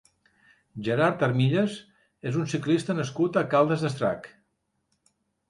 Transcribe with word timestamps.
Gerard 0.85 1.25
Armillas 1.27 1.75
és 2.31 2.39
un 2.45 2.49
ciclista 2.55 2.97
nascut 3.01 3.39
a 3.43 3.45
Caldes 3.53 3.85
d'Estrac. 3.87 4.33